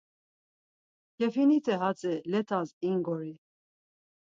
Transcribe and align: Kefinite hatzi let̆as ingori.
Kefinite 1.15 1.73
hatzi 1.81 2.13
let̆as 2.31 2.69
ingori. 2.89 3.33